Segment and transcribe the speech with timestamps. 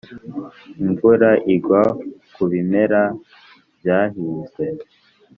[0.83, 1.81] Imvura igwa
[2.33, 3.01] ku bimera
[3.79, 4.63] byahinzwe.